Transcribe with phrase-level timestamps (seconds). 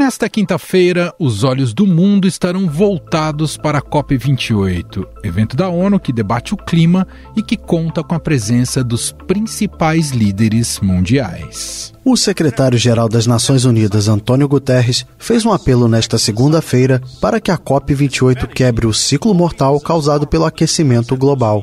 [0.00, 6.10] Nesta quinta-feira, os olhos do mundo estarão voltados para a COP28, evento da ONU que
[6.10, 11.92] debate o clima e que conta com a presença dos principais líderes mundiais.
[12.02, 17.58] O secretário-geral das Nações Unidas, Antônio Guterres, fez um apelo nesta segunda-feira para que a
[17.58, 21.62] COP28 quebre o ciclo mortal causado pelo aquecimento global.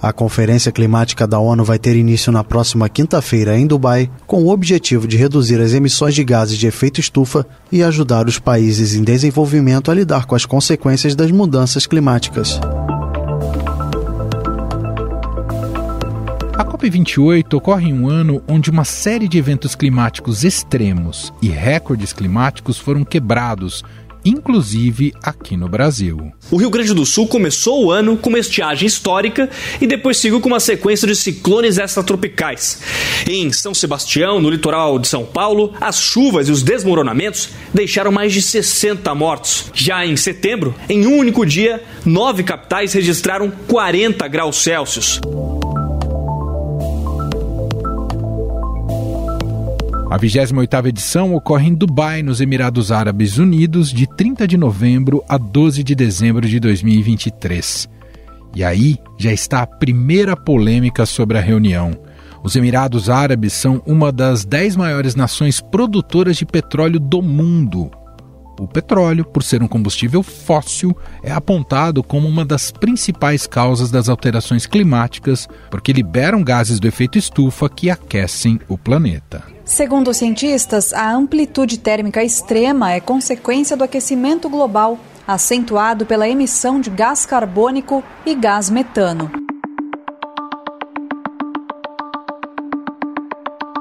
[0.00, 4.50] A Conferência Climática da ONU vai ter início na próxima quinta-feira em Dubai, com o
[4.50, 9.02] objetivo de reduzir as emissões de gases de efeito estufa e ajudar os países em
[9.02, 12.60] desenvolvimento a lidar com as consequências das mudanças climáticas.
[16.56, 22.12] A COP28 ocorre em um ano onde uma série de eventos climáticos extremos e recordes
[22.12, 23.82] climáticos foram quebrados
[24.26, 26.32] inclusive aqui no Brasil.
[26.50, 29.48] O Rio Grande do Sul começou o ano com uma estiagem histórica
[29.80, 32.80] e depois seguiu com uma sequência de ciclones extratropicais.
[33.26, 38.32] Em São Sebastião, no litoral de São Paulo, as chuvas e os desmoronamentos deixaram mais
[38.32, 39.70] de 60 mortos.
[39.72, 45.20] Já em setembro, em um único dia, nove capitais registraram 40 graus Celsius.
[50.08, 55.36] A 28ª edição ocorre em Dubai, nos Emirados Árabes Unidos, de 30 de novembro a
[55.36, 57.88] 12 de dezembro de 2023.
[58.54, 61.90] E aí já está a primeira polêmica sobre a reunião.
[62.40, 67.90] Os Emirados Árabes são uma das dez maiores nações produtoras de petróleo do mundo.
[68.58, 74.08] O petróleo, por ser um combustível fóssil, é apontado como uma das principais causas das
[74.08, 79.42] alterações climáticas, porque liberam gases do efeito estufa que aquecem o planeta.
[79.64, 86.80] Segundo os cientistas, a amplitude térmica extrema é consequência do aquecimento global, acentuado pela emissão
[86.80, 89.30] de gás carbônico e gás metano.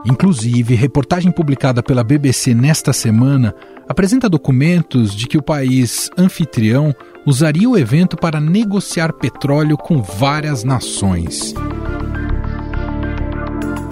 [0.05, 3.55] Inclusive, reportagem publicada pela BBC nesta semana
[3.89, 6.93] apresenta documentos de que o país anfitrião
[7.25, 11.55] usaria o evento para negociar petróleo com várias nações.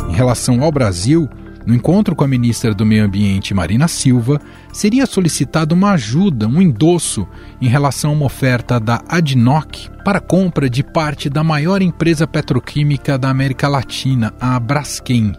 [0.07, 1.27] Em relação ao Brasil,
[1.65, 4.39] no encontro com a ministra do Meio Ambiente, Marina Silva,
[4.71, 7.27] seria solicitada uma ajuda, um endosso,
[7.59, 13.17] em relação a uma oferta da ADNOC para compra de parte da maior empresa petroquímica
[13.17, 15.33] da América Latina, a Braskem.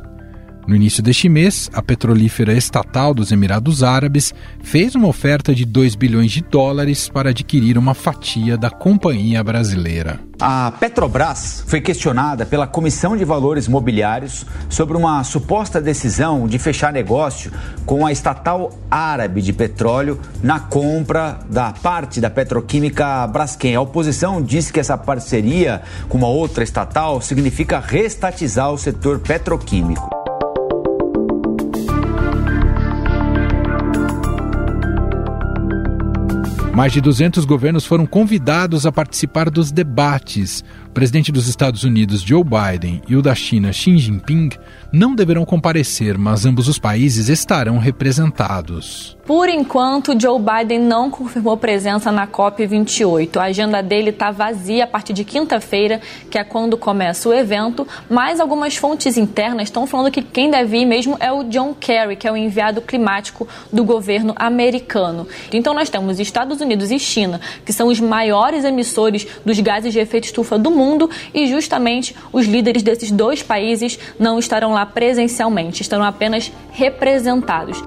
[0.66, 4.32] No início deste mês, a petrolífera estatal dos Emirados Árabes
[4.62, 10.18] fez uma oferta de 2 bilhões de dólares para adquirir uma fatia da companhia brasileira.
[10.40, 16.92] A Petrobras foi questionada pela Comissão de Valores Mobiliários sobre uma suposta decisão de fechar
[16.92, 17.52] negócio
[17.84, 23.76] com a estatal árabe de petróleo na compra da parte da petroquímica Braskem.
[23.76, 30.23] A oposição disse que essa parceria com uma outra estatal significa restatizar o setor petroquímico.
[36.76, 42.44] Mais de 200 governos foram convidados a participar dos debates presidente dos Estados Unidos, Joe
[42.44, 44.50] Biden, e o da China, Xi Jinping,
[44.92, 49.16] não deverão comparecer, mas ambos os países estarão representados.
[49.26, 53.38] Por enquanto, Joe Biden não confirmou presença na COP28.
[53.38, 56.00] A agenda dele está vazia a partir de quinta-feira,
[56.30, 60.76] que é quando começa o evento, mas algumas fontes internas estão falando que quem deve
[60.76, 65.26] ir mesmo é o John Kerry, que é o enviado climático do governo americano.
[65.50, 69.98] Então nós temos Estados Unidos e China, que são os maiores emissores dos gases de
[69.98, 74.84] efeito estufa do mundo mundo e justamente os líderes desses dois países não estarão lá
[74.84, 77.82] presencialmente, estarão apenas representados.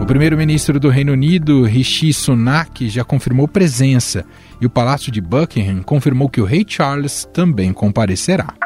[0.00, 4.24] O primeiro-ministro do Reino Unido, Rishi Sunak, já confirmou presença
[4.60, 8.61] e o Palácio de Buckingham confirmou que o rei Charles também comparecerá.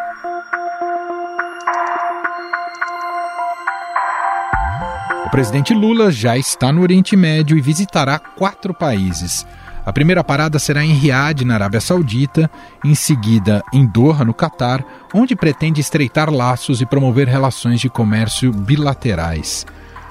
[5.37, 9.47] Presidente Lula já está no Oriente Médio e visitará quatro países.
[9.85, 12.51] A primeira parada será em Riad, na Arábia Saudita,
[12.83, 18.51] em seguida em Doha, no Catar, onde pretende estreitar laços e promover relações de comércio
[18.51, 19.67] bilaterais.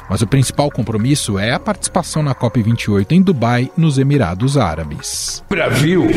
[0.09, 5.43] Mas o principal compromisso é a participação na COP28 em Dubai, nos Emirados Árabes.
[5.49, 6.07] O Brasil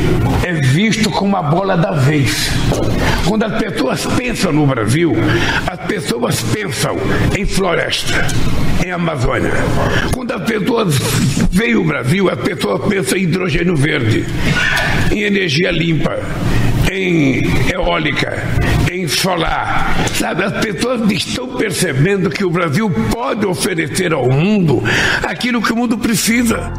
[0.46, 2.50] é visto como a bola da vez.
[3.26, 5.12] Quando as pessoas pensam no Brasil,
[5.66, 6.96] as pessoas pensam
[7.36, 8.26] em floresta,
[8.84, 9.52] em Amazônia.
[10.14, 10.98] Quando as pessoas
[11.50, 14.24] veem o Brasil, as pessoas pensam em hidrogênio verde,
[15.10, 16.18] em energia limpa,
[16.90, 18.36] em eólica,
[18.98, 20.06] em solar.
[20.14, 24.82] Sabe, as pessoas estão percebendo que o Brasil pode oferecer ao mundo
[25.22, 26.72] aquilo que o mundo precisa.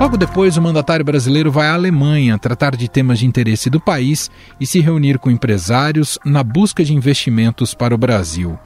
[0.00, 4.30] Logo depois, o mandatário brasileiro vai à Alemanha tratar de temas de interesse do país
[4.58, 8.58] e se reunir com empresários na busca de investimentos para o Brasil.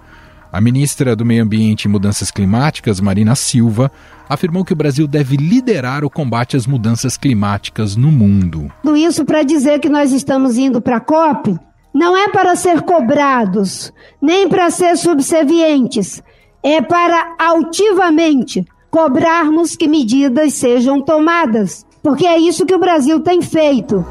[0.55, 3.91] A ministra do Meio Ambiente e Mudanças Climáticas, Marina Silva,
[4.29, 8.71] afirmou que o Brasil deve liderar o combate às mudanças climáticas no mundo.
[8.95, 11.59] Isso para dizer que nós estamos indo para a COP
[11.93, 13.93] não é para ser cobrados,
[14.23, 16.23] nem para ser subservientes,
[16.62, 23.43] é para altivamente cobrarmos que medidas sejam tomadas, porque é isso que o Brasil tem
[23.43, 24.06] feito.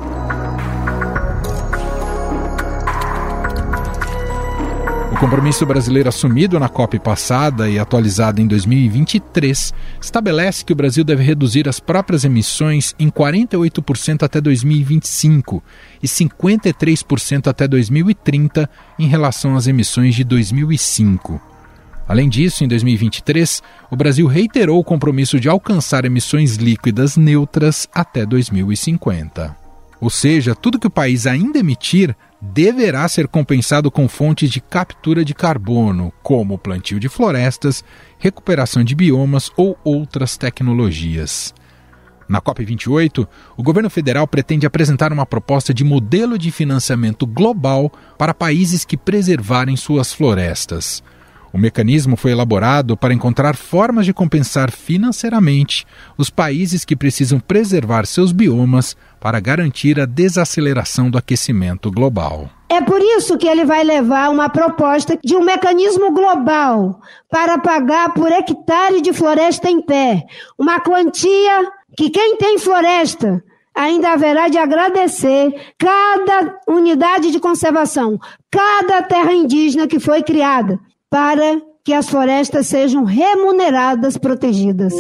[5.24, 11.24] Compromisso brasileiro assumido na COP passada e atualizado em 2023 estabelece que o Brasil deve
[11.24, 15.64] reduzir as próprias emissões em 48% até 2025
[16.04, 21.42] e 53% até 2030 em relação às emissões de 2005.
[22.06, 28.26] Além disso, em 2023, o Brasil reiterou o compromisso de alcançar emissões líquidas neutras até
[28.26, 29.56] 2050.
[30.02, 32.14] Ou seja, tudo que o país ainda emitir
[32.52, 37.86] deverá ser compensado com fontes de captura de carbono, como plantio de florestas,
[38.20, 41.54] recuperação de biomas ou outras tecnologias.
[42.28, 43.26] Na COP28,
[43.56, 48.98] o governo federal pretende apresentar uma proposta de modelo de financiamento global para países que
[48.98, 51.02] preservarem suas florestas.
[51.54, 55.86] O mecanismo foi elaborado para encontrar formas de compensar financeiramente
[56.18, 62.50] os países que precisam preservar seus biomas para garantir a desaceleração do aquecimento global.
[62.68, 68.16] É por isso que ele vai levar uma proposta de um mecanismo global para pagar
[68.16, 70.24] por hectare de floresta em pé,
[70.58, 73.44] uma quantia que quem tem floresta
[73.76, 78.20] ainda haverá de agradecer cada unidade de conservação,
[78.50, 80.80] cada terra indígena que foi criada
[81.14, 84.92] para que as florestas sejam remuneradas, protegidas.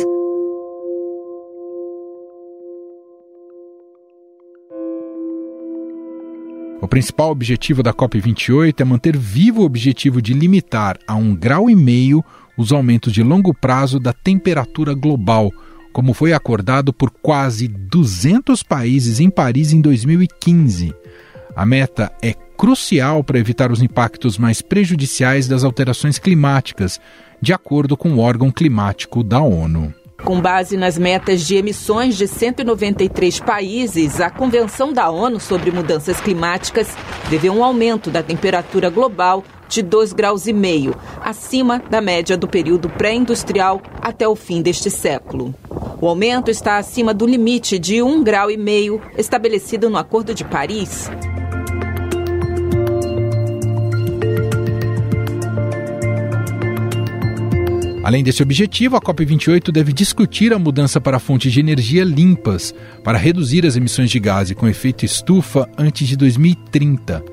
[6.80, 11.68] O principal objetivo da COP28 é manter vivo o objetivo de limitar a um grau
[11.68, 12.24] e meio
[12.56, 15.50] os aumentos de longo prazo da temperatura global,
[15.92, 20.94] como foi acordado por quase 200 países em Paris em 2015.
[21.56, 27.00] A meta é crucial para evitar os impactos mais prejudiciais das alterações climáticas,
[27.40, 29.94] de acordo com o órgão climático da ONU.
[30.24, 36.22] Com base nas metas de emissões de 193 países, a Convenção da ONU sobre Mudanças
[36.22, 36.88] Climáticas
[37.28, 42.48] prevê um aumento da temperatura global de 2,5 graus, e meio, acima da média do
[42.48, 45.54] período pré-industrial até o fim deste século.
[46.00, 50.44] O aumento está acima do limite de 1,5 grau e meio estabelecido no Acordo de
[50.46, 51.10] Paris.
[58.04, 63.18] Além desse objetivo, a COP28 deve discutir a mudança para fontes de energia limpas para
[63.18, 67.24] reduzir as emissões de gás com efeito estufa antes de 2030.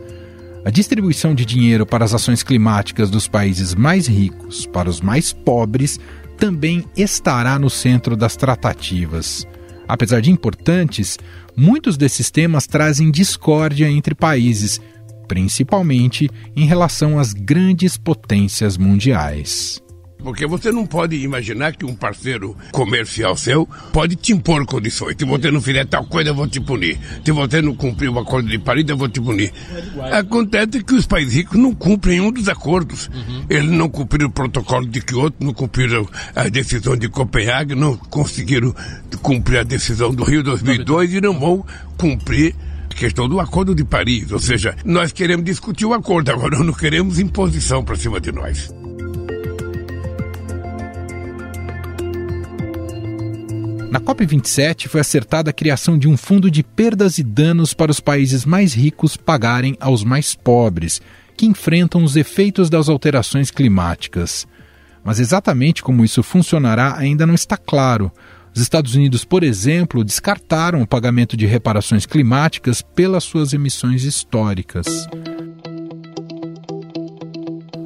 [0.65, 5.33] A distribuição de dinheiro para as ações climáticas dos países mais ricos para os mais
[5.33, 5.99] pobres
[6.39, 9.45] também estará no centro das tratativas.
[9.89, 11.19] Apesar de importantes,
[11.57, 14.81] muitos desses temas trazem discórdia entre países,
[15.27, 19.83] principalmente em relação às grandes potências mundiais.
[20.23, 25.17] Porque você não pode imaginar que um parceiro comercial seu pode te impor condições.
[25.19, 26.99] Se você não fizer tal coisa, eu vou te punir.
[27.25, 29.53] Se você não cumprir o acordo de Paris, eu vou te punir.
[30.13, 33.09] Acontece que os países ricos não cumprem um dos acordos.
[33.09, 33.45] Uhum.
[33.49, 38.75] Eles não cumpriram o protocolo de Kyoto, não cumpriram a decisão de Copenhague, não conseguiram
[39.23, 41.65] cumprir a decisão do Rio 2002 e não vão
[41.97, 42.55] cumprir
[42.91, 44.31] a questão do Acordo de Paris.
[44.33, 48.80] Ou seja, nós queremos discutir o acordo, agora não queremos imposição para cima de nós.
[53.91, 57.99] Na COP27 foi acertada a criação de um fundo de perdas e danos para os
[57.99, 61.03] países mais ricos pagarem aos mais pobres,
[61.37, 64.47] que enfrentam os efeitos das alterações climáticas.
[65.03, 68.13] Mas exatamente como isso funcionará ainda não está claro.
[68.55, 74.87] Os Estados Unidos, por exemplo, descartaram o pagamento de reparações climáticas pelas suas emissões históricas.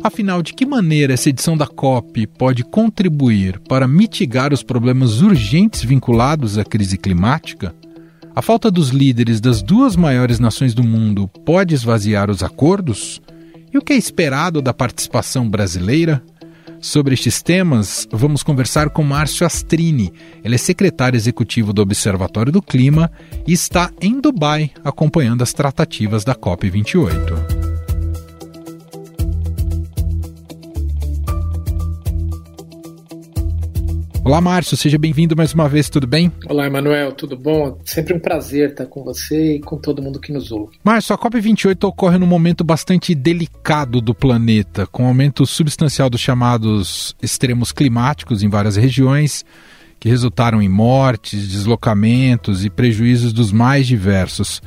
[0.05, 5.83] Afinal, de que maneira essa edição da COP pode contribuir para mitigar os problemas urgentes
[5.83, 7.75] vinculados à crise climática?
[8.37, 13.23] A falta dos líderes das duas maiores nações do mundo pode esvaziar os acordos?
[13.73, 16.23] E o que é esperado da participação brasileira?
[16.83, 20.13] Sobre estes temas, vamos conversar com Márcio Astrini.
[20.45, 23.11] Ele é secretário executivo do Observatório do Clima
[23.47, 27.74] e está em Dubai acompanhando as tratativas da COP28.
[34.25, 36.33] Olá, Márcio, seja bem-vindo mais uma vez, tudo bem?
[36.49, 37.79] Olá, Emanuel, tudo bom?
[37.85, 40.79] Sempre um prazer estar com você e com todo mundo que nos ouve.
[40.83, 47.15] Márcio, a COP28 ocorre num momento bastante delicado do planeta, com aumento substancial dos chamados
[47.23, 49.45] extremos climáticos em várias regiões,
[50.01, 54.63] que resultaram em mortes, deslocamentos e prejuízos dos mais diversos.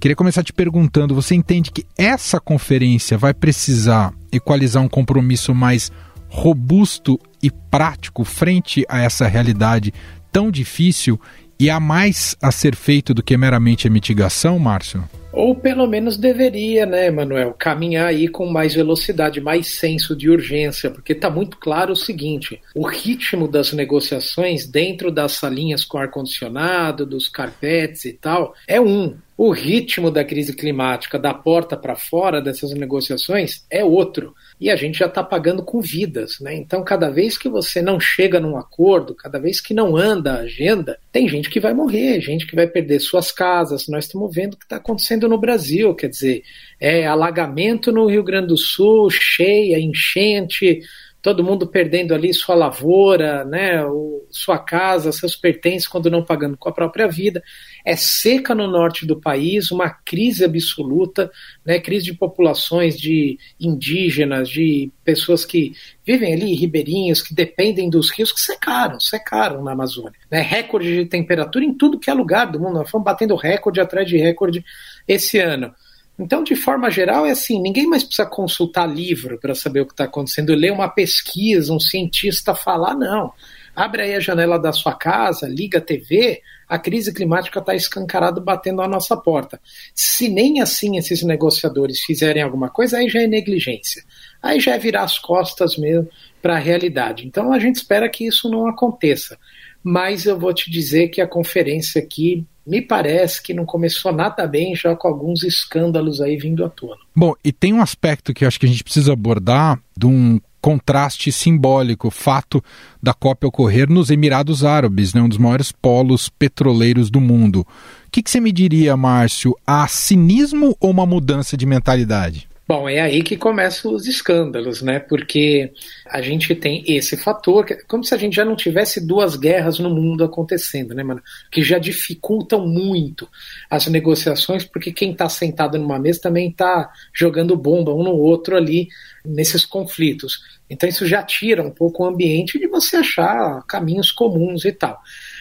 [0.00, 5.92] Queria começar te perguntando: você entende que essa conferência vai precisar equalizar um compromisso mais
[6.34, 9.92] robusto e prático frente a essa realidade
[10.32, 11.20] tão difícil
[11.60, 15.04] e há mais a ser feito do que meramente a mitigação, Márcio?
[15.30, 20.90] Ou pelo menos deveria, né, Manuel, caminhar aí com mais velocidade, mais senso de urgência,
[20.90, 27.06] porque está muito claro o seguinte: o ritmo das negociações dentro das salinhas com ar-condicionado,
[27.06, 29.16] dos carpetes e tal, é um.
[29.36, 34.34] O ritmo da crise climática, da porta para fora dessas negociações, é outro.
[34.62, 36.38] E a gente já está pagando com vidas.
[36.38, 36.54] Né?
[36.54, 40.42] Então, cada vez que você não chega num acordo, cada vez que não anda a
[40.42, 43.88] agenda, tem gente que vai morrer, gente que vai perder suas casas.
[43.88, 45.92] Nós estamos vendo o que está acontecendo no Brasil.
[45.96, 46.44] Quer dizer,
[46.78, 50.82] é alagamento no Rio Grande do Sul, cheia, enchente
[51.22, 53.80] todo mundo perdendo ali sua lavoura, né,
[54.28, 57.40] sua casa, seus pertences quando não pagando com a própria vida.
[57.84, 61.30] É seca no norte do país, uma crise absoluta,
[61.64, 65.74] né, crise de populações de indígenas, de pessoas que
[66.06, 70.18] vivem ali, ribeirinhos, que dependem dos rios, que secaram, secaram na Amazônia.
[70.30, 73.80] Né, recorde de temperatura em tudo que é lugar do mundo, nós fomos batendo recorde
[73.80, 74.64] atrás de recorde
[75.06, 75.74] esse ano.
[76.18, 79.92] Então, de forma geral, é assim: ninguém mais precisa consultar livro para saber o que
[79.92, 83.32] está acontecendo, ler uma pesquisa, um cientista falar, não.
[83.74, 88.40] Abre aí a janela da sua casa, liga a TV, a crise climática está escancarada
[88.40, 89.60] batendo à nossa porta.
[89.94, 94.02] Se nem assim esses negociadores fizerem alguma coisa, aí já é negligência.
[94.42, 96.08] Aí já é virar as costas mesmo
[96.40, 97.26] para a realidade.
[97.26, 99.38] Então a gente espera que isso não aconteça.
[99.82, 104.46] Mas eu vou te dizer que a conferência aqui me parece que não começou nada
[104.46, 107.00] bem, já com alguns escândalos aí vindo à tona.
[107.14, 111.32] Bom, e tem um aspecto que acho que a gente precisa abordar de um contraste
[111.32, 112.62] simbólico, o fato
[113.02, 117.66] da COP ocorrer nos Emirados Árabes, né, um dos maiores polos petroleiros do mundo.
[118.06, 119.56] O que, que você me diria, Márcio?
[119.66, 122.51] Há cinismo ou uma mudança de mentalidade?
[122.66, 125.00] Bom, é aí que começam os escândalos, né?
[125.00, 125.72] Porque
[126.06, 129.90] a gente tem esse fator, como se a gente já não tivesse duas guerras no
[129.90, 131.20] mundo acontecendo, né, mano?
[131.50, 133.28] Que já dificultam muito
[133.68, 138.56] as negociações, porque quem está sentado numa mesa também está jogando bomba um no outro
[138.56, 138.88] ali
[139.24, 140.40] nesses conflitos.
[140.70, 145.00] Então isso já tira um pouco o ambiente de você achar caminhos comuns e tal.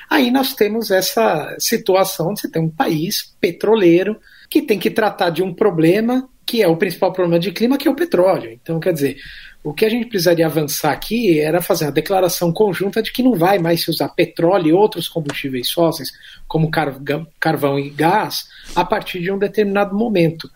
[0.09, 5.29] Aí nós temos essa situação de você ter um país petroleiro que tem que tratar
[5.29, 8.51] de um problema que é o principal problema de clima, que é o petróleo.
[8.51, 9.15] Então, quer dizer,
[9.63, 13.35] o que a gente precisaria avançar aqui era fazer uma declaração conjunta de que não
[13.35, 16.11] vai mais se usar petróleo e outros combustíveis fósseis,
[16.49, 20.51] como carvão e gás, a partir de um determinado momento.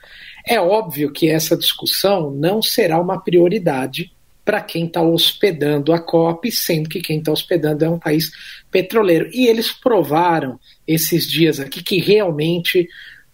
[0.45, 4.11] É óbvio que essa discussão não será uma prioridade
[4.43, 8.31] para quem está hospedando a COP, sendo que quem está hospedando é um país
[8.69, 9.29] petroleiro.
[9.31, 12.85] E eles provaram esses dias aqui que realmente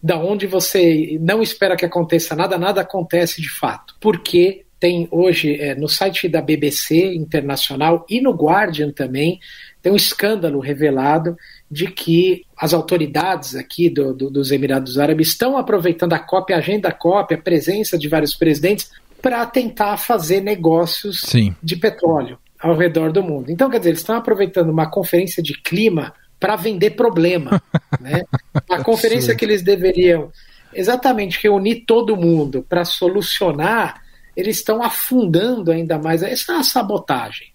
[0.02, 3.94] da onde você não espera que aconteça nada, nada acontece de fato.
[4.00, 9.38] Porque tem hoje é, no site da BBC Internacional e no Guardian também
[9.80, 11.36] tem um escândalo revelado
[11.70, 16.58] de que as autoridades aqui do, do, dos Emirados Árabes estão aproveitando a COP, a
[16.58, 18.90] agenda COP, a presença de vários presidentes
[19.20, 21.54] para tentar fazer negócios Sim.
[21.62, 23.50] de petróleo ao redor do mundo.
[23.50, 27.62] Então, quer dizer, eles estão aproveitando uma conferência de clima para vender problema.
[28.00, 28.24] né?
[28.68, 30.32] A conferência que eles deveriam
[30.74, 34.02] exatamente reunir todo mundo para solucionar,
[34.36, 36.20] eles estão afundando ainda mais.
[36.20, 37.46] Essa é uma sabotagem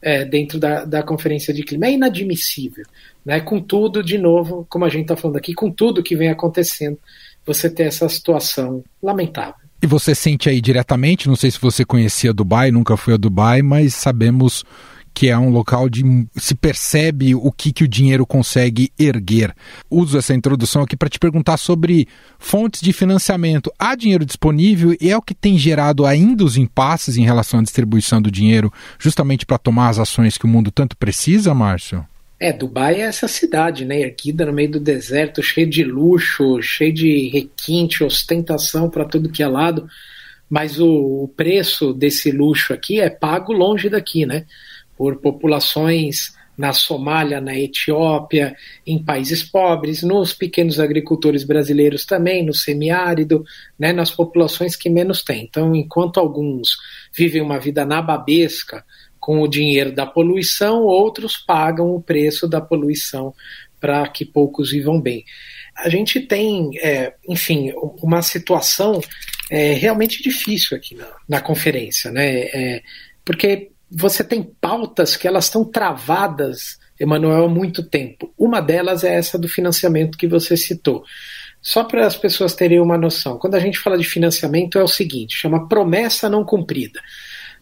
[0.00, 1.86] é, dentro da, da conferência de clima.
[1.86, 2.84] É inadmissível.
[3.24, 3.40] Né?
[3.40, 6.98] Com tudo, de novo, como a gente está falando aqui, com tudo que vem acontecendo,
[7.44, 9.66] você ter essa situação lamentável.
[9.82, 13.60] E você sente aí diretamente, não sei se você conhecia Dubai, nunca foi a Dubai,
[13.60, 14.64] mas sabemos
[15.16, 16.04] que é um local de
[16.36, 19.54] se percebe o que, que o dinheiro consegue erguer.
[19.90, 22.06] Uso essa introdução aqui para te perguntar sobre
[22.38, 23.72] fontes de financiamento.
[23.78, 27.62] Há dinheiro disponível e é o que tem gerado ainda os impasses em relação à
[27.62, 32.06] distribuição do dinheiro, justamente para tomar as ações que o mundo tanto precisa, Márcio?
[32.38, 36.92] É, Dubai é essa cidade, né, erguida no meio do deserto, cheia de luxo, cheia
[36.92, 39.88] de requinte, ostentação para tudo que é lado,
[40.50, 44.44] mas o, o preço desse luxo aqui é pago longe daqui, né?
[44.96, 52.54] Por populações na Somália, na Etiópia, em países pobres, nos pequenos agricultores brasileiros também, no
[52.54, 53.44] semiárido,
[53.78, 55.44] né, nas populações que menos têm.
[55.44, 56.78] Então, enquanto alguns
[57.14, 58.84] vivem uma vida nababesca,
[59.26, 63.34] com o dinheiro da poluição, outros pagam o preço da poluição
[63.80, 65.24] para que poucos vivam bem.
[65.76, 69.00] A gente tem, é, enfim, uma situação
[69.50, 72.42] é, realmente difícil aqui na, na conferência, né?
[72.42, 72.82] É,
[73.24, 78.32] porque você tem pautas que elas estão travadas, Emanuel, há muito tempo.
[78.36, 81.04] Uma delas é essa do financiamento que você citou.
[81.62, 84.88] Só para as pessoas terem uma noção, quando a gente fala de financiamento é o
[84.88, 87.00] seguinte, chama promessa não cumprida.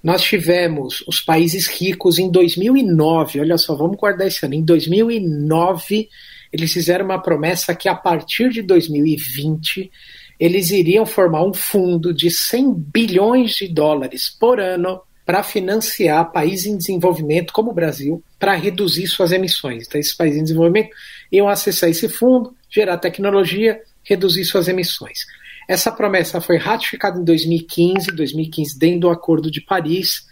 [0.03, 6.09] Nós tivemos os países ricos em 2009, olha só, vamos guardar esse ano, em 2009
[6.53, 9.91] eles fizeram uma promessa que a partir de 2020
[10.39, 16.67] eles iriam formar um fundo de 100 bilhões de dólares por ano para financiar países
[16.67, 19.87] em desenvolvimento, como o Brasil, para reduzir suas emissões.
[19.87, 20.91] Então, esses países em desenvolvimento
[21.33, 25.21] iam acessar esse fundo, gerar tecnologia, reduzir suas emissões.
[25.67, 30.27] Essa promessa foi ratificada em 2015, 2015 dentro do Acordo de Paris.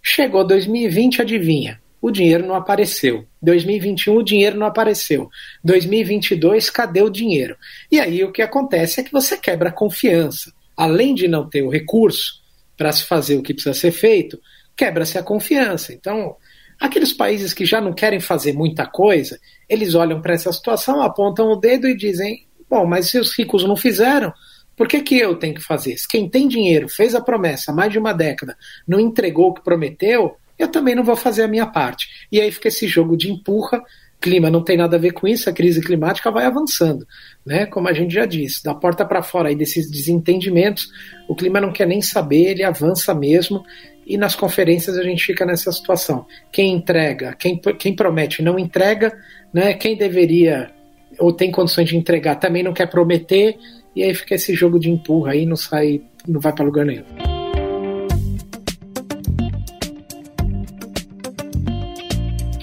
[0.00, 1.80] Chegou 2020, adivinha?
[2.00, 3.26] O dinheiro não apareceu.
[3.42, 5.28] 2021 o dinheiro não apareceu.
[5.64, 7.56] 2022 cadê o dinheiro?
[7.90, 10.52] E aí o que acontece é que você quebra a confiança.
[10.76, 12.45] Além de não ter o recurso
[12.76, 14.38] para se fazer o que precisa ser feito,
[14.76, 15.92] quebra-se a confiança.
[15.92, 16.36] Então,
[16.80, 21.50] aqueles países que já não querem fazer muita coisa, eles olham para essa situação, apontam
[21.50, 24.32] o dedo e dizem: bom, mas se os ricos não fizeram,
[24.76, 25.96] por que, que eu tenho que fazer?
[25.96, 28.56] Se quem tem dinheiro, fez a promessa há mais de uma década,
[28.86, 32.08] não entregou o que prometeu, eu também não vou fazer a minha parte.
[32.30, 33.82] E aí fica esse jogo de empurra.
[34.20, 37.06] Clima não tem nada a ver com isso, a crise climática vai avançando,
[37.44, 37.66] né?
[37.66, 40.88] Como a gente já disse, da porta para fora aí desses desentendimentos,
[41.28, 43.64] o clima não quer nem saber, ele avança mesmo.
[44.06, 46.26] E nas conferências a gente fica nessa situação.
[46.52, 49.12] Quem entrega, quem, quem promete não entrega,
[49.52, 49.74] né?
[49.74, 50.70] Quem deveria
[51.18, 53.56] ou tem condições de entregar também não quer prometer,
[53.94, 57.35] e aí fica esse jogo de empurra aí, não sai, não vai para lugar nenhum.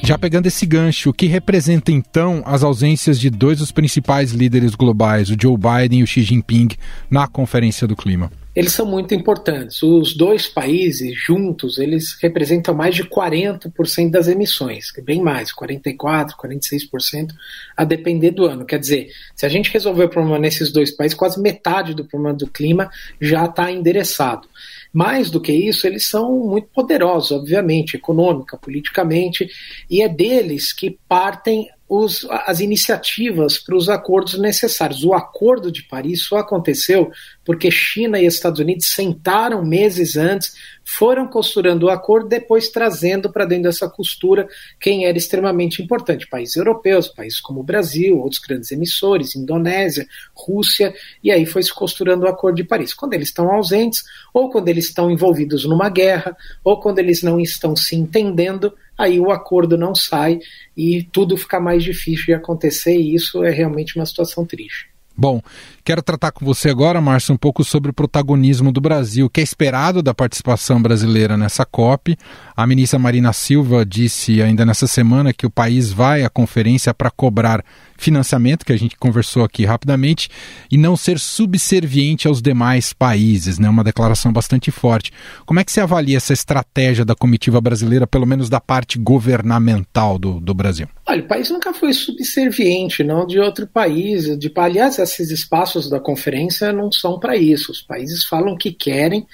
[0.05, 4.75] Já pegando esse gancho, o que representa então as ausências de dois dos principais líderes
[4.75, 6.67] globais, o Joe Biden e o Xi Jinping,
[7.09, 8.29] na Conferência do Clima?
[8.53, 9.81] Eles são muito importantes.
[9.81, 17.29] Os dois países juntos, eles representam mais de 40% das emissões, bem mais, 44, 46%,
[17.75, 18.65] a depender do ano.
[18.65, 22.35] Quer dizer, se a gente resolver o problema nesses dois países, quase metade do problema
[22.35, 24.49] do clima já está endereçado.
[24.93, 29.49] Mais do que isso, eles são muito poderosos, obviamente, econômica, politicamente,
[29.89, 35.03] e é deles que partem os, as iniciativas para os acordos necessários.
[35.03, 37.11] O Acordo de Paris só aconteceu
[37.45, 43.45] porque China e Estados Unidos sentaram meses antes, foram costurando o acordo, depois trazendo para
[43.45, 44.47] dentro dessa costura
[44.79, 50.95] quem era extremamente importante: países europeus, países como o Brasil, outros grandes emissores, Indonésia, Rússia,
[51.23, 52.91] e aí foi se costurando o Acordo de Paris.
[52.91, 54.03] Quando eles estão ausentes,
[54.33, 59.19] ou quando eles estão envolvidos numa guerra, ou quando eles não estão se entendendo, aí
[59.19, 60.39] o acordo não sai
[60.75, 64.93] e tudo fica mais difícil de acontecer, e isso é realmente uma situação triste.
[65.15, 65.41] Bom,
[65.83, 69.43] quero tratar com você agora, Márcio, um pouco sobre o protagonismo do Brasil, que é
[69.43, 72.17] esperado da participação brasileira nessa COP.
[72.55, 77.11] A ministra Marina Silva disse ainda nessa semana que o país vai à conferência para
[77.11, 77.63] cobrar
[77.97, 80.29] financiamento, que a gente conversou aqui rapidamente,
[80.69, 83.69] e não ser subserviente aos demais países, né?
[83.69, 85.11] Uma declaração bastante forte.
[85.45, 90.19] Como é que você avalia essa estratégia da comitiva brasileira, pelo menos da parte governamental
[90.19, 90.87] do, do Brasil?
[91.05, 94.37] Olha, o país nunca foi subserviente, não de outro país.
[94.37, 97.71] De, aliás, esses espaços da conferência não são para isso.
[97.71, 99.25] Os países falam o que querem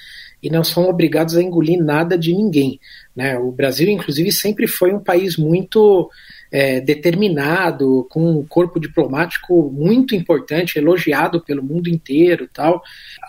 [0.41, 2.79] e não são obrigados a engolir nada de ninguém.
[3.15, 3.37] Né?
[3.37, 6.09] O Brasil, inclusive, sempre foi um país muito
[6.51, 12.81] é, determinado, com um corpo diplomático muito importante, elogiado pelo mundo inteiro, tal.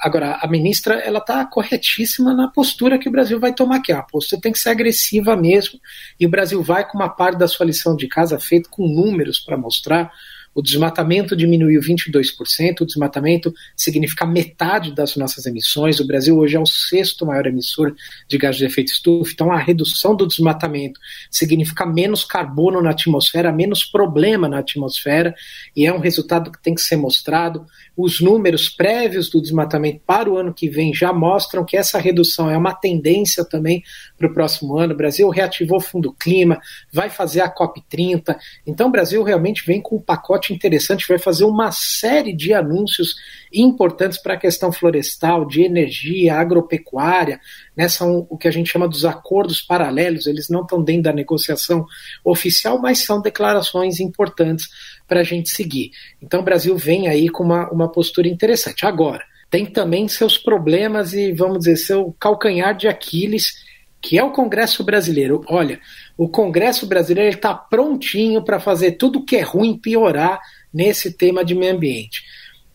[0.02, 3.96] Agora, a ministra ela está corretíssima na postura que o Brasil vai tomar, que é
[3.96, 5.78] a postura tem que ser agressiva mesmo,
[6.18, 9.38] e o Brasil vai com uma parte da sua lição de casa feita com números
[9.38, 10.10] para mostrar
[10.52, 16.00] o desmatamento diminuiu 22%, o desmatamento significa metade das nossas emissões.
[16.00, 17.94] O Brasil hoje é o sexto maior emissor
[18.28, 20.98] de gás de efeito estufa, então a redução do desmatamento
[21.30, 25.34] significa menos carbono na atmosfera, menos problema na atmosfera,
[25.76, 27.64] e é um resultado que tem que ser mostrado.
[27.96, 32.50] Os números prévios do desmatamento para o ano que vem já mostram que essa redução
[32.50, 33.84] é uma tendência também
[34.18, 34.94] para o próximo ano.
[34.94, 36.60] O Brasil reativou o Fundo Clima,
[36.92, 38.36] vai fazer a COP30,
[38.66, 42.54] então o Brasil realmente vem com um pacote pacote interessante, vai fazer uma série de
[42.54, 43.14] anúncios
[43.52, 47.38] importantes para a questão florestal, de energia, agropecuária,
[47.76, 51.12] né, são o que a gente chama dos acordos paralelos, eles não estão dentro da
[51.12, 51.84] negociação
[52.24, 54.68] oficial, mas são declarações importantes
[55.06, 55.90] para a gente seguir.
[56.22, 58.86] Então o Brasil vem aí com uma, uma postura interessante.
[58.86, 63.64] Agora, tem também seus problemas e, vamos dizer, seu calcanhar de Aquiles,
[64.00, 65.44] que é o Congresso Brasileiro.
[65.46, 65.80] Olha,
[66.16, 70.40] o Congresso Brasileiro está prontinho para fazer tudo que é ruim piorar
[70.72, 72.22] nesse tema de meio ambiente.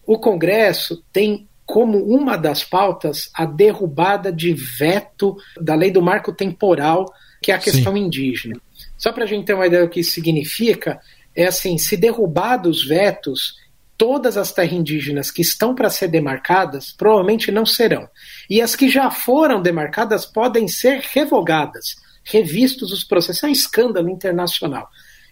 [0.05, 6.31] O Congresso tem como uma das pautas a derrubada de veto da lei do marco
[6.31, 7.11] temporal,
[7.41, 8.03] que é a questão Sim.
[8.03, 8.61] indígena.
[8.97, 10.99] Só para a gente ter uma ideia do que isso significa,
[11.35, 13.55] é assim: se derrubados vetos,
[13.97, 18.07] todas as terras indígenas que estão para ser demarcadas provavelmente não serão.
[18.49, 23.43] E as que já foram demarcadas podem ser revogadas, revistos os processos.
[23.43, 24.87] É um escândalo internacional.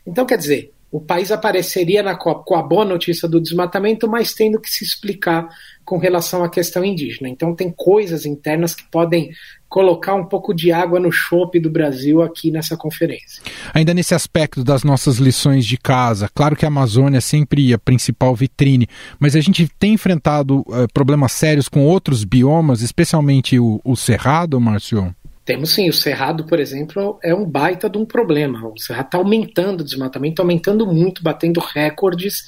[0.05, 4.61] Então, quer dizer, o país apareceria na com a boa notícia do desmatamento, mas tendo
[4.61, 5.49] que se explicar
[5.83, 7.27] com relação à questão indígena.
[7.27, 9.31] Então tem coisas internas que podem
[9.73, 13.41] colocar um pouco de água no chope do Brasil aqui nessa conferência.
[13.73, 17.79] Ainda nesse aspecto das nossas lições de casa, claro que a Amazônia é sempre a
[17.79, 18.87] principal vitrine,
[19.19, 24.61] mas a gente tem enfrentado uh, problemas sérios com outros biomas, especialmente o, o cerrado,
[24.61, 25.11] Márcio?
[25.43, 28.65] Temos sim, o Cerrado, por exemplo, é um baita de um problema.
[28.67, 32.43] O Cerrado está aumentando o desmatamento, aumentando muito, batendo recordes.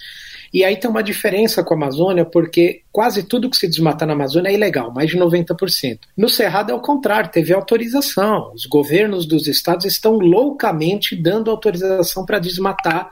[0.55, 4.13] E aí tem uma diferença com a Amazônia, porque quase tudo que se desmata na
[4.13, 5.99] Amazônia é ilegal, mais de 90%.
[6.15, 8.53] No Cerrado é o contrário, teve autorização.
[8.53, 13.09] Os governos dos estados estão loucamente dando autorização para desmatar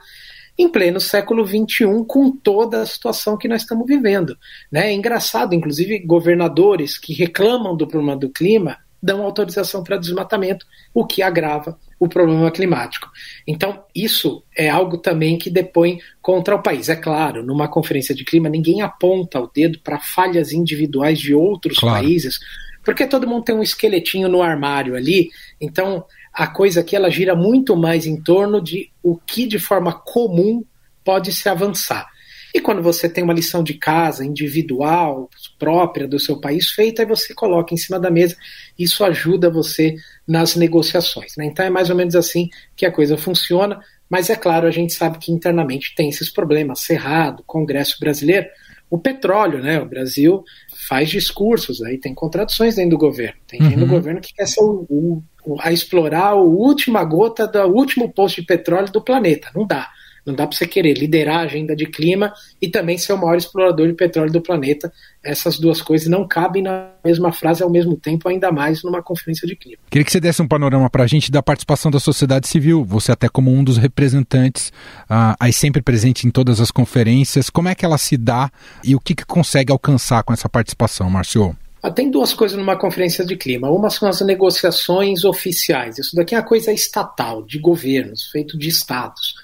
[0.56, 4.38] em pleno século XXI, com toda a situação que nós estamos vivendo.
[4.72, 4.86] Né?
[4.86, 10.64] É engraçado, inclusive, governadores que reclamam do problema do clima dão autorização para desmatamento,
[10.94, 13.10] o que agrava o problema climático.
[13.46, 16.88] Então, isso é algo também que depõe contra o país.
[16.88, 21.78] É claro, numa conferência de clima, ninguém aponta o dedo para falhas individuais de outros
[21.78, 21.96] claro.
[21.96, 22.38] países,
[22.82, 25.28] porque todo mundo tem um esqueletinho no armário ali,
[25.60, 29.92] então a coisa aqui ela gira muito mais em torno de o que de forma
[29.92, 30.64] comum
[31.04, 32.08] pode se avançar.
[32.54, 37.08] E quando você tem uma lição de casa individual, própria do seu país feita, aí
[37.08, 38.36] você coloca em cima da mesa.
[38.78, 41.32] Isso ajuda você nas negociações.
[41.36, 41.46] Né?
[41.46, 43.80] Então é mais ou menos assim que a coisa funciona.
[44.08, 46.82] Mas é claro, a gente sabe que internamente tem esses problemas.
[46.82, 48.46] Cerrado, Congresso brasileiro,
[48.88, 49.80] o petróleo, né?
[49.80, 50.44] O Brasil
[50.86, 53.40] faz discursos, aí tem contradições dentro do governo.
[53.48, 53.80] Tem gente uhum.
[53.80, 58.40] no governo que quer ser o, o, a explorar a última gota do último posto
[58.40, 59.50] de petróleo do planeta.
[59.52, 59.90] Não dá.
[60.26, 63.36] Não dá para você querer liderar a agenda de clima e também ser o maior
[63.36, 64.90] explorador de petróleo do planeta.
[65.22, 69.46] Essas duas coisas não cabem na mesma frase ao mesmo tempo, ainda mais numa conferência
[69.46, 69.78] de clima.
[69.90, 72.84] Queria que você desse um panorama para a gente da participação da sociedade civil.
[72.84, 74.68] Você até como um dos representantes,
[75.10, 77.50] uh, aí sempre presente em todas as conferências.
[77.50, 78.50] Como é que ela se dá
[78.82, 81.54] e o que, que consegue alcançar com essa participação, Márcio?
[81.82, 83.68] Ah, tem duas coisas numa conferência de clima.
[83.68, 85.98] Uma são as negociações oficiais.
[85.98, 89.34] Isso daqui é uma coisa estatal, de governos, feito de estados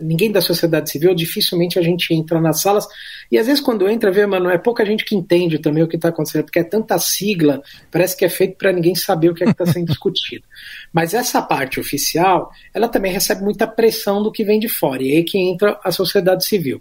[0.00, 2.86] ninguém da sociedade civil, dificilmente a gente entra nas salas.
[3.30, 5.96] E às vezes, quando entra, vê, mano, é pouca gente que entende também o que
[5.96, 9.44] está acontecendo, porque é tanta sigla, parece que é feito para ninguém saber o que
[9.44, 10.44] é está sendo discutido.
[10.92, 15.16] Mas essa parte oficial, ela também recebe muita pressão do que vem de fora, e
[15.16, 16.80] aí que entra a sociedade civil.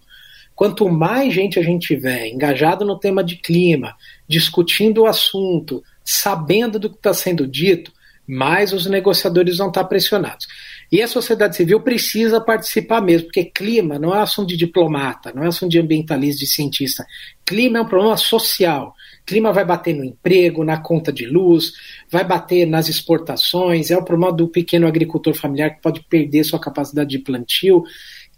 [0.54, 3.96] Quanto mais gente a gente tiver engajado no tema de clima,
[4.28, 7.92] discutindo o assunto, sabendo do que está sendo dito,
[8.28, 10.48] mais os negociadores vão estar pressionados.
[10.91, 15.41] E a sociedade civil precisa participar mesmo, porque clima não é assunto de diplomata, não
[15.43, 17.06] é assunto de ambientalista, de cientista.
[17.45, 18.93] Clima é um problema social.
[19.25, 21.71] Clima vai bater no emprego, na conta de luz,
[22.10, 26.60] vai bater nas exportações, é o problema do pequeno agricultor familiar que pode perder sua
[26.60, 27.84] capacidade de plantio.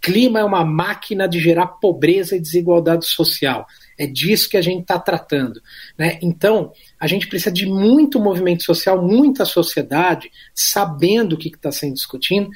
[0.03, 3.65] Clima é uma máquina de gerar pobreza e desigualdade social.
[3.97, 5.61] É disso que a gente está tratando.
[5.97, 6.19] Né?
[6.21, 11.93] Então, a gente precisa de muito movimento social, muita sociedade, sabendo o que está sendo
[11.93, 12.49] discutido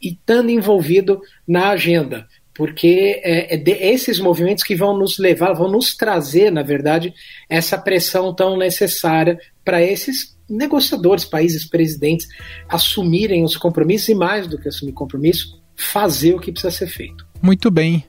[0.00, 2.28] e estando envolvido na agenda.
[2.54, 7.12] Porque é, é esses movimentos que vão nos levar, vão nos trazer, na verdade,
[7.50, 12.28] essa pressão tão necessária para esses negociadores, países, presidentes,
[12.68, 17.26] assumirem os compromissos e, mais do que assumir compromisso, fazer o que precisa ser feito.
[17.40, 18.04] Muito bem.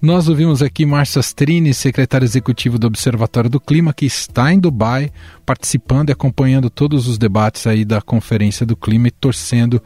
[0.00, 5.10] Nós ouvimos aqui Márcio Astrini, secretário executivo do Observatório do Clima, que está em Dubai,
[5.44, 9.82] participando e acompanhando todos os debates aí da Conferência do Clima e torcendo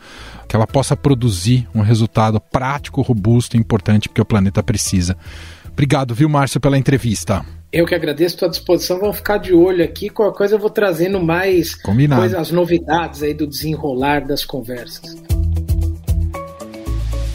[0.46, 5.16] que ela possa produzir um resultado prático, robusto e importante porque o planeta precisa.
[5.72, 7.42] Obrigado, viu, Márcio, pela entrevista.
[7.72, 9.00] Eu que agradeço a tua disposição.
[9.00, 10.10] Vamos ficar de olho aqui.
[10.10, 15.16] Qualquer coisa eu vou trazendo mais coisas, as novidades aí do desenrolar das conversas.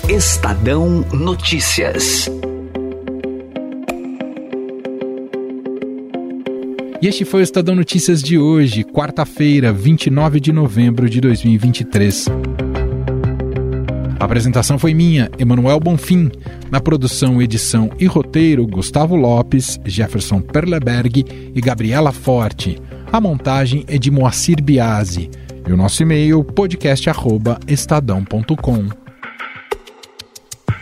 [0.10, 2.32] Estadão Notícias.
[7.02, 12.28] E este foi o Estadão Notícias de hoje, quarta-feira, 29 de novembro de 2023.
[14.17, 16.32] A apresentação foi minha, Emanuel Bonfim.
[16.72, 22.82] Na produção, edição e roteiro, Gustavo Lopes, Jefferson Perleberg e Gabriela Forte.
[23.12, 25.30] A montagem é de Moacir Biasi.
[25.67, 29.07] E o nosso e-mail podcast@estadão.com.